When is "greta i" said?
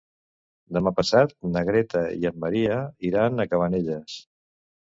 1.67-2.27